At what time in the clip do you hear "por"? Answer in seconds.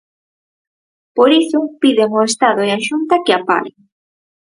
1.17-1.29